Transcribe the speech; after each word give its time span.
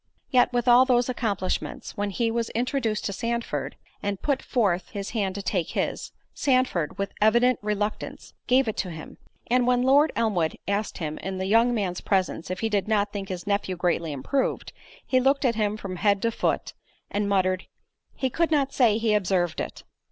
Yet 0.31 0.51
with 0.51 0.67
all 0.67 0.83
those 0.83 1.09
accomplishments, 1.09 1.95
when 1.95 2.09
he 2.09 2.31
was 2.31 2.49
introduced 2.55 3.05
to 3.05 3.13
Sandford, 3.13 3.75
and 4.01 4.19
put 4.19 4.41
forth 4.41 4.89
his 4.89 5.11
hand 5.11 5.35
to 5.35 5.43
take 5.43 5.69
his, 5.73 6.11
Sandford, 6.33 6.97
with 6.97 7.13
evident 7.21 7.59
reluctance, 7.61 8.33
gave 8.47 8.67
it 8.67 8.77
to 8.77 8.89
him; 8.89 9.19
and 9.45 9.67
when 9.67 9.83
Lord 9.83 10.11
Elmwood 10.15 10.57
asked 10.67 10.97
him, 10.97 11.19
in 11.19 11.37
the 11.37 11.45
young 11.45 11.75
man's 11.75 12.01
presence, 12.01 12.49
"If 12.49 12.61
he 12.61 12.67
did 12.69 12.87
not 12.87 13.13
think 13.13 13.29
his 13.29 13.45
nephew 13.45 13.75
greatly 13.75 14.11
improved?" 14.11 14.73
He 15.05 15.19
looked 15.19 15.45
at 15.45 15.53
him 15.53 15.77
from 15.77 15.97
head 15.97 16.19
to 16.23 16.31
foot, 16.31 16.73
and 17.11 17.29
muttered 17.29 17.67
"He 18.15 18.31
could 18.31 18.49
not 18.49 18.73
say 18.73 18.97
he 18.97 19.13
observed 19.13 19.61
it." 19.61 19.83